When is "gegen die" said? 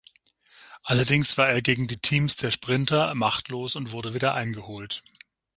1.61-1.99